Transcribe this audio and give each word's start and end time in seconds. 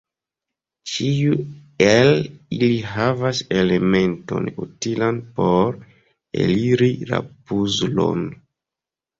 Ĉiu 0.91 1.35
el 1.87 2.09
ili 2.57 2.69
havas 2.93 3.41
elementon 3.59 4.49
utilan 4.65 5.21
por 5.37 5.79
eliri 6.47 6.93
la 7.13 7.21
puzlon. 7.53 8.29